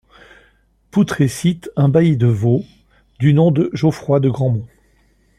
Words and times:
Poudret 0.89 1.27
cite 1.27 1.69
un 1.75 1.87
bailli 1.87 2.17
de 2.17 2.25
Vaud 2.25 2.63
du 3.19 3.35
nom 3.35 3.51
de 3.51 3.69
Geoffroy 3.73 4.19
de 4.19 4.29
Grandmont. 4.31 4.65